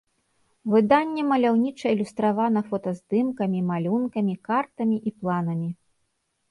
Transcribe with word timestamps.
Выданне 0.75 1.21
маляўніча 1.31 1.85
ілюстравана 1.97 2.65
фотаздымкамі, 2.73 3.59
малюнкамі, 3.69 4.33
картамі 4.51 4.97
і 5.11 5.19
планамі. 5.21 5.69